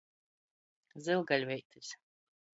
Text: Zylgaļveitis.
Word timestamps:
Zylgaļveitis. 1.09 1.95